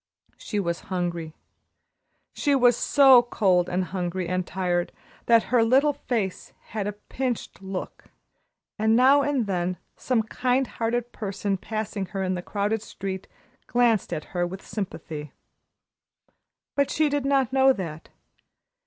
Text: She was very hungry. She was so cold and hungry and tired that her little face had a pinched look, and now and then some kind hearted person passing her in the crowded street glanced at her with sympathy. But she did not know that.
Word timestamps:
She 0.39 0.59
was 0.59 0.79
very 0.79 0.87
hungry. 0.87 1.35
She 2.33 2.55
was 2.55 2.75
so 2.75 3.21
cold 3.21 3.69
and 3.69 3.83
hungry 3.83 4.27
and 4.27 4.47
tired 4.47 4.91
that 5.27 5.43
her 5.53 5.63
little 5.63 5.93
face 5.93 6.53
had 6.69 6.87
a 6.87 6.93
pinched 6.93 7.61
look, 7.61 8.05
and 8.79 8.95
now 8.95 9.21
and 9.21 9.45
then 9.45 9.77
some 9.95 10.23
kind 10.23 10.65
hearted 10.65 11.11
person 11.11 11.55
passing 11.55 12.07
her 12.07 12.23
in 12.23 12.33
the 12.33 12.41
crowded 12.41 12.81
street 12.81 13.27
glanced 13.67 14.11
at 14.11 14.23
her 14.33 14.47
with 14.47 14.65
sympathy. 14.65 15.33
But 16.73 16.89
she 16.89 17.07
did 17.07 17.23
not 17.23 17.53
know 17.53 17.71
that. 17.71 18.09